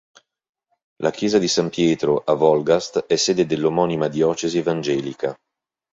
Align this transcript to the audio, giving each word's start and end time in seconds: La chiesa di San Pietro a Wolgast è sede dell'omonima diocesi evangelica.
La 1.03 1.11
chiesa 1.11 1.37
di 1.37 1.47
San 1.47 1.69
Pietro 1.69 2.23
a 2.25 2.33
Wolgast 2.33 3.05
è 3.05 3.15
sede 3.17 3.45
dell'omonima 3.45 4.07
diocesi 4.07 4.57
evangelica. 4.57 5.37